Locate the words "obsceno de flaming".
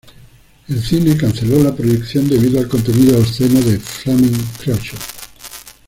3.19-4.33